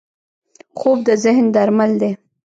[0.79, 2.11] خوب د ذهن درمل دی